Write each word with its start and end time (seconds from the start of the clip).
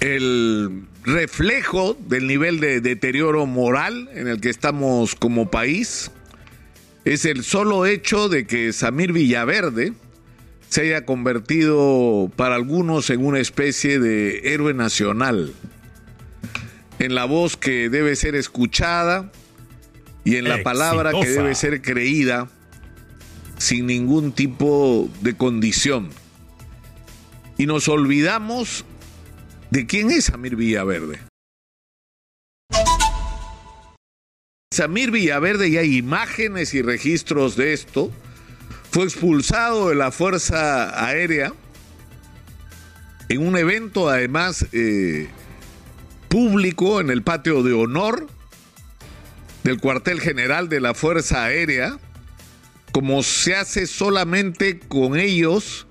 el 0.00 0.84
reflejo 1.04 1.96
del 2.06 2.26
nivel 2.26 2.60
de 2.60 2.80
deterioro 2.80 3.46
moral 3.46 4.08
en 4.14 4.28
el 4.28 4.40
que 4.40 4.50
estamos 4.50 5.14
como 5.14 5.50
país 5.50 6.10
es 7.04 7.24
el 7.24 7.42
solo 7.42 7.86
hecho 7.86 8.28
de 8.28 8.46
que 8.46 8.72
Samir 8.72 9.12
Villaverde 9.12 9.94
se 10.68 10.82
haya 10.82 11.04
convertido 11.04 12.30
para 12.36 12.54
algunos 12.54 13.10
en 13.10 13.24
una 13.24 13.40
especie 13.40 13.98
de 13.98 14.52
héroe 14.52 14.74
nacional, 14.74 15.54
en 16.98 17.14
la 17.14 17.24
voz 17.24 17.56
que 17.56 17.88
debe 17.88 18.14
ser 18.16 18.34
escuchada 18.34 19.32
y 20.24 20.36
en 20.36 20.44
la 20.44 20.62
palabra 20.62 21.12
que 21.12 21.28
debe 21.28 21.54
ser 21.54 21.80
creída 21.80 22.48
sin 23.56 23.86
ningún 23.86 24.32
tipo 24.32 25.08
de 25.22 25.34
condición. 25.34 26.10
Y 27.56 27.66
nos 27.66 27.88
olvidamos 27.88 28.84
de 29.70 29.86
quién 29.86 30.10
es 30.10 30.26
Samir 30.26 30.56
Villaverde. 30.56 31.20
Samir 34.72 35.10
Villaverde, 35.10 35.68
y 35.68 35.76
hay 35.76 35.96
imágenes 35.96 36.74
y 36.74 36.82
registros 36.82 37.56
de 37.56 37.72
esto, 37.72 38.12
fue 38.90 39.04
expulsado 39.04 39.88
de 39.88 39.94
la 39.94 40.12
Fuerza 40.12 41.04
Aérea 41.04 41.52
en 43.28 43.46
un 43.46 43.56
evento 43.56 44.08
además 44.08 44.66
eh, 44.72 45.28
público 46.28 47.00
en 47.00 47.10
el 47.10 47.22
patio 47.22 47.62
de 47.62 47.74
honor 47.74 48.26
del 49.64 49.80
cuartel 49.80 50.20
general 50.20 50.68
de 50.68 50.80
la 50.80 50.94
Fuerza 50.94 51.44
Aérea, 51.44 51.98
como 52.92 53.22
se 53.22 53.54
hace 53.54 53.86
solamente 53.86 54.78
con 54.78 55.18
ellos 55.18 55.87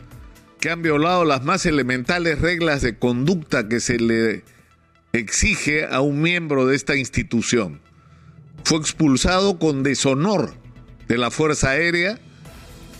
que 0.59 0.69
han 0.69 0.81
violado 0.81 1.25
las 1.25 1.43
más 1.43 1.65
elementales 1.65 2.39
reglas 2.39 2.81
de 2.81 2.97
conducta 2.97 3.67
que 3.67 3.79
se 3.79 3.99
le 3.99 4.43
exige 5.13 5.85
a 5.85 6.01
un 6.01 6.21
miembro 6.21 6.65
de 6.65 6.75
esta 6.75 6.95
institución. 6.95 7.79
Fue 8.63 8.79
expulsado 8.79 9.59
con 9.59 9.83
deshonor 9.83 10.53
de 11.07 11.17
la 11.17 11.31
Fuerza 11.31 11.71
Aérea 11.71 12.19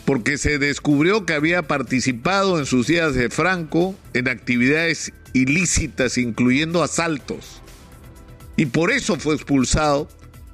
porque 0.06 0.38
se 0.38 0.58
descubrió 0.58 1.26
que 1.26 1.34
había 1.34 1.64
participado 1.64 2.60
en 2.60 2.66
sus 2.66 2.88
días 2.88 3.14
de 3.14 3.30
Franco 3.30 3.94
en 4.14 4.30
actividades 4.30 5.12
ilícitas, 5.34 6.18
incluyendo 6.18 6.82
asaltos. 6.82 7.62
Y 8.56 8.68
por 8.68 8.92
eso 8.92 9.18
fue 9.18 9.36
expulsado 9.36 10.08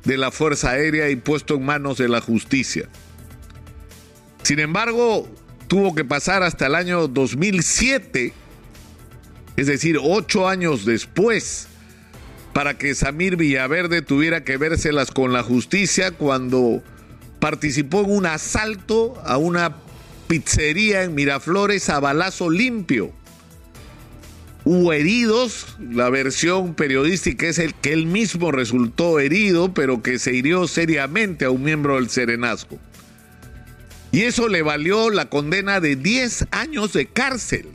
de 0.03 0.17
la 0.17 0.31
Fuerza 0.31 0.71
Aérea 0.71 1.09
y 1.09 1.15
puesto 1.15 1.55
en 1.55 1.65
manos 1.65 1.99
de 1.99 2.09
la 2.09 2.19
justicia. 2.19 2.89
Sin 4.41 4.59
embargo, 4.59 5.29
tuvo 5.73 5.95
que 5.95 6.05
pasar 6.05 6.43
hasta 6.43 6.67
el 6.67 6.75
año 6.75 7.07
2007, 7.07 8.31
es 9.57 9.65
decir, 9.65 9.97
ocho 9.99 10.47
años 10.47 10.85
después, 10.85 11.67
para 12.53 12.77
que 12.77 12.93
Samir 12.93 13.37
Villaverde 13.37 14.03
tuviera 14.03 14.43
que 14.43 14.57
vérselas 14.57 15.09
con 15.09 15.33
la 15.33 15.41
justicia 15.41 16.11
cuando 16.11 16.83
participó 17.39 18.01
en 18.01 18.11
un 18.11 18.27
asalto 18.27 19.19
a 19.25 19.37
una 19.37 19.77
pizzería 20.27 21.01
en 21.01 21.15
Miraflores 21.15 21.89
a 21.89 21.99
balazo 21.99 22.51
limpio. 22.51 23.11
Hubo 24.65 24.93
heridos, 24.93 25.75
la 25.79 26.11
versión 26.11 26.75
periodística 26.75 27.47
es 27.47 27.57
el 27.57 27.73
que 27.73 27.93
él 27.93 28.05
mismo 28.05 28.51
resultó 28.51 29.19
herido, 29.19 29.73
pero 29.73 30.03
que 30.03 30.19
se 30.19 30.35
hirió 30.35 30.67
seriamente 30.67 31.45
a 31.45 31.49
un 31.49 31.63
miembro 31.63 31.95
del 31.95 32.11
Serenazgo. 32.11 32.77
Y 34.13 34.21
eso 34.21 34.47
le 34.47 34.61
valió 34.61 35.09
la 35.09 35.27
condena 35.27 35.79
de 35.79 35.95
10 35.95 36.47
años 36.51 36.93
de 36.93 37.07
cárcel. 37.07 37.69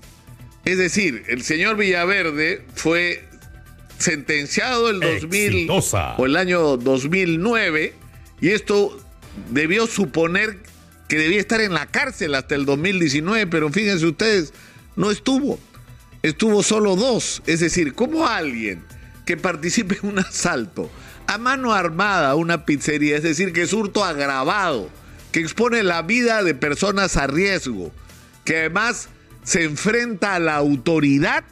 Es 0.65 0.79
decir, 0.79 1.25
el 1.27 1.43
señor 1.43 1.77
Villaverde 1.77 2.65
fue 2.77 3.25
sentenciado 3.99 4.89
el 4.89 5.01
2000 5.01 5.69
o 6.17 6.27
el 6.27 6.37
año 6.37 6.77
2009 6.77 7.93
y 8.41 8.51
esto 8.51 8.97
debió 9.51 9.89
suponer 9.89 10.59
que 11.09 11.19
debía 11.19 11.41
estar 11.41 11.61
en 11.61 11.75
la 11.75 11.87
cárcel 11.87 12.37
hasta 12.37 12.55
el 12.55 12.67
2019, 12.67 13.49
pero 13.49 13.71
fíjense 13.71 14.07
ustedes, 14.07 14.53
no 14.95 15.11
estuvo. 15.11 15.59
Estuvo 16.23 16.63
solo 16.63 16.95
dos. 16.95 17.43
Es 17.47 17.59
decir, 17.59 17.95
¿cómo 17.95 18.29
alguien 18.29 18.85
que 19.27 19.37
participe 19.37 19.99
en 20.01 20.11
un 20.11 20.19
asalto 20.21 20.89
a 21.27 21.37
mano 21.37 21.75
armada 21.75 22.31
a 22.31 22.35
una 22.37 22.65
pizzería, 22.65 23.17
es 23.17 23.25
decir, 23.25 23.53
que 23.53 23.63
es 23.63 23.73
hurto 23.73 24.05
agravado, 24.05 24.89
que 25.33 25.41
expone 25.41 25.83
la 25.83 26.03
vida 26.03 26.43
de 26.43 26.55
personas 26.55 27.17
a 27.17 27.27
riesgo, 27.27 27.93
que 28.45 28.59
además 28.59 29.09
se 29.43 29.65
enfrenta 29.65 30.35
a 30.35 30.39
la 30.39 30.57
autoridad, 30.57 31.45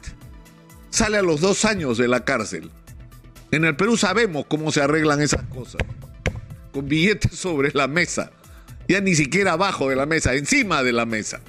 sale 0.89 1.17
a 1.17 1.21
los 1.21 1.41
dos 1.41 1.65
años 1.65 1.97
de 1.97 2.07
la 2.07 2.25
cárcel. 2.25 2.71
En 3.51 3.65
el 3.65 3.75
Perú 3.75 3.97
sabemos 3.97 4.45
cómo 4.47 4.71
se 4.71 4.81
arreglan 4.81 5.21
esas 5.21 5.43
cosas. 5.43 5.81
Con 6.71 6.87
billetes 6.87 7.31
sobre 7.39 7.71
la 7.71 7.87
mesa. 7.87 8.31
Ya 8.87 9.01
ni 9.01 9.15
siquiera 9.15 9.53
abajo 9.53 9.89
de 9.89 9.95
la 9.95 10.05
mesa, 10.05 10.33
encima 10.33 10.83
de 10.83 10.93
la 10.93 11.05
mesa. 11.05 11.41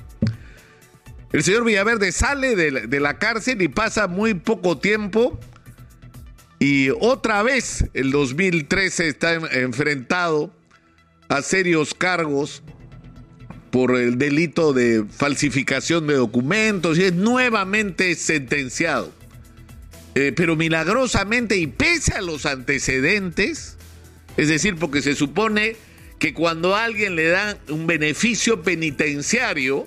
El 1.32 1.42
señor 1.42 1.64
Villaverde 1.64 2.10
sale 2.10 2.56
de 2.56 3.00
la, 3.00 3.18
cárcel 3.18 3.60
y 3.60 3.68
pasa 3.68 4.08
muy 4.08 4.34
poco 4.34 4.78
tiempo. 4.78 5.38
Y 6.58 6.90
otra 7.00 7.42
vez, 7.42 7.84
el 7.94 8.10
2013 8.10 9.08
está 9.08 9.34
enfrentado 9.34 10.57
a 11.28 11.42
serios 11.42 11.94
cargos 11.94 12.62
por 13.70 13.96
el 13.96 14.18
delito 14.18 14.72
de 14.72 15.04
falsificación 15.10 16.06
de 16.06 16.14
documentos 16.14 16.98
y 16.98 17.04
es 17.04 17.12
nuevamente 17.12 18.14
sentenciado. 18.14 19.12
Eh, 20.14 20.32
pero 20.34 20.56
milagrosamente 20.56 21.56
y 21.58 21.66
pese 21.66 22.14
a 22.14 22.22
los 22.22 22.46
antecedentes, 22.46 23.76
es 24.36 24.48
decir, 24.48 24.76
porque 24.76 25.02
se 25.02 25.14
supone 25.14 25.76
que 26.18 26.34
cuando 26.34 26.74
a 26.74 26.84
alguien 26.84 27.14
le 27.14 27.28
dan 27.28 27.58
un 27.68 27.86
beneficio 27.86 28.62
penitenciario, 28.62 29.86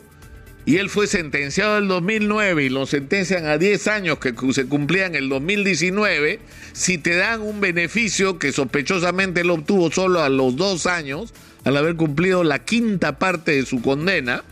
y 0.65 0.77
él 0.77 0.89
fue 0.89 1.07
sentenciado 1.07 1.77
en 1.77 1.83
el 1.83 1.89
2009 1.89 2.65
y 2.65 2.69
lo 2.69 2.85
sentencian 2.85 3.45
a 3.45 3.57
10 3.57 3.87
años 3.87 4.19
que 4.19 4.33
se 4.53 4.65
cumplían 4.67 5.15
en 5.15 5.23
el 5.23 5.29
2019, 5.29 6.39
si 6.73 6.97
te 6.97 7.15
dan 7.15 7.41
un 7.41 7.59
beneficio 7.61 8.37
que 8.37 8.51
sospechosamente 8.51 9.41
él 9.41 9.49
obtuvo 9.49 9.91
solo 9.91 10.21
a 10.21 10.29
los 10.29 10.55
dos 10.55 10.85
años, 10.85 11.33
al 11.63 11.77
haber 11.77 11.95
cumplido 11.95 12.43
la 12.43 12.59
quinta 12.59 13.17
parte 13.17 13.53
de 13.53 13.65
su 13.65 13.81
condena, 13.81 14.43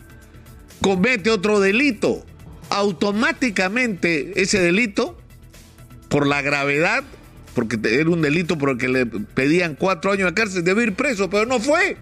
comete 0.82 1.30
otro 1.30 1.60
delito. 1.60 2.26
Automáticamente 2.72 4.42
ese 4.42 4.60
delito, 4.60 5.18
por 6.08 6.28
la 6.28 6.42
gravedad, 6.42 7.04
porque 7.54 7.80
era 7.84 8.10
un 8.10 8.22
delito 8.22 8.58
por 8.58 8.72
el 8.72 8.78
que 8.78 8.90
le 8.90 9.06
pedían 9.06 9.76
cuatro 9.76 10.12
años 10.12 10.30
de 10.30 10.34
cárcel, 10.34 10.64
debe 10.64 10.84
ir 10.84 10.94
preso, 10.94 11.30
pero 11.30 11.46
no 11.46 11.60
fue. 11.60 11.98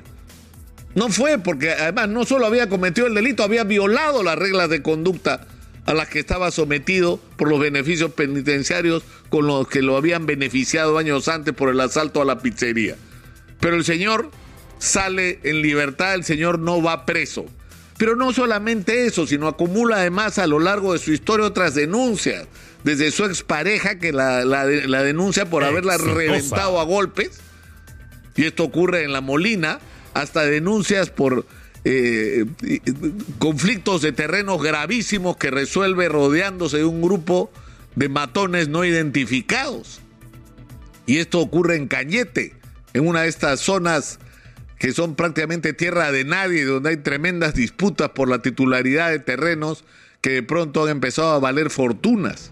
No 0.97 1.09
fue 1.09 1.37
porque 1.37 1.69
además 1.69 2.09
no 2.09 2.25
solo 2.25 2.47
había 2.47 2.69
cometido 2.69 3.05
el 3.05 3.13
delito, 3.13 3.43
había 3.43 3.63
violado 3.63 4.23
las 4.23 4.35
reglas 4.35 4.67
de 4.67 4.81
conducta 4.81 5.45
a 5.85 5.93
las 5.93 6.07
que 6.07 6.17
estaba 6.17 6.49
sometido 6.49 7.19
por 7.35 7.49
los 7.49 7.59
beneficios 7.59 8.13
penitenciarios 8.13 9.03
con 9.29 9.45
los 9.45 9.67
que 9.67 9.83
lo 9.83 9.95
habían 9.95 10.25
beneficiado 10.25 10.97
años 10.97 11.27
antes 11.27 11.53
por 11.53 11.69
el 11.69 11.79
asalto 11.81 12.19
a 12.19 12.25
la 12.25 12.39
pizzería. 12.39 12.95
Pero 13.59 13.75
el 13.75 13.85
señor 13.85 14.31
sale 14.79 15.39
en 15.43 15.61
libertad, 15.61 16.15
el 16.15 16.23
señor 16.23 16.57
no 16.57 16.81
va 16.81 17.05
preso. 17.05 17.45
Pero 17.99 18.15
no 18.15 18.33
solamente 18.33 19.05
eso, 19.05 19.27
sino 19.27 19.47
acumula 19.47 19.97
además 19.97 20.39
a 20.39 20.47
lo 20.47 20.57
largo 20.57 20.93
de 20.93 20.99
su 20.99 21.13
historia 21.13 21.45
otras 21.45 21.75
denuncias, 21.75 22.47
desde 22.83 23.11
su 23.11 23.23
expareja 23.23 23.99
que 23.99 24.13
la, 24.13 24.43
la, 24.45 25.03
denuncia 25.03 25.47
por 25.47 25.63
haberla 25.63 25.99
reventado 25.99 26.79
a 26.79 26.83
golpes, 26.85 27.39
y 28.35 28.45
esto 28.45 28.63
ocurre 28.63 29.03
en 29.03 29.13
La 29.13 29.21
Molina, 29.21 29.79
hasta 30.21 30.45
denuncias 30.45 31.09
por 31.09 31.45
eh, 31.83 32.45
conflictos 33.39 34.01
de 34.01 34.11
terrenos 34.11 34.61
gravísimos 34.61 35.37
que 35.37 35.51
resuelve 35.51 36.09
rodeándose 36.09 36.77
de 36.77 36.85
un 36.85 37.01
grupo 37.01 37.51
de 37.95 38.09
matones 38.09 38.67
no 38.67 38.83
identificados. 38.83 40.01
Y 41.05 41.17
esto 41.17 41.39
ocurre 41.39 41.75
en 41.75 41.87
Cañete, 41.87 42.55
en 42.93 43.07
una 43.07 43.21
de 43.21 43.29
estas 43.29 43.61
zonas 43.61 44.19
que 44.79 44.91
son 44.91 45.15
prácticamente 45.15 45.73
tierra 45.73 46.11
de 46.11 46.23
nadie, 46.23 46.65
donde 46.65 46.89
hay 46.89 46.97
tremendas 46.97 47.53
disputas 47.53 48.09
por 48.09 48.29
la 48.29 48.41
titularidad 48.41 49.09
de 49.09 49.19
terrenos 49.19 49.83
que 50.21 50.31
de 50.31 50.43
pronto 50.43 50.83
han 50.83 50.89
empezado 50.89 51.31
a 51.31 51.39
valer 51.39 51.69
fortunas. 51.69 52.45